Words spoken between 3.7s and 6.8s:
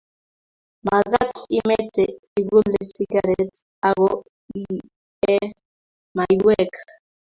ago iee maywek